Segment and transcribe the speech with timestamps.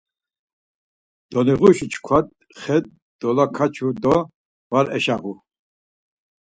[1.31, 2.19] Doliğuşi çkva
[2.61, 2.77] xe
[3.19, 4.15] dolakaçu do
[4.71, 5.33] var eşağu.